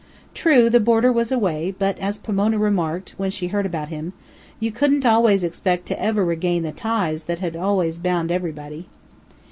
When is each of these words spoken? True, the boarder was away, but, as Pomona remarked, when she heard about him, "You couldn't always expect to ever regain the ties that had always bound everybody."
True, 0.33 0.67
the 0.67 0.79
boarder 0.79 1.11
was 1.11 1.31
away, 1.31 1.75
but, 1.77 1.99
as 1.99 2.17
Pomona 2.17 2.57
remarked, 2.57 3.13
when 3.17 3.29
she 3.29 3.49
heard 3.49 3.67
about 3.67 3.89
him, 3.89 4.13
"You 4.59 4.71
couldn't 4.71 5.05
always 5.05 5.43
expect 5.43 5.85
to 5.89 6.01
ever 6.01 6.25
regain 6.25 6.63
the 6.63 6.71
ties 6.71 7.25
that 7.25 7.37
had 7.37 7.55
always 7.55 7.99
bound 7.99 8.31
everybody." 8.31 8.87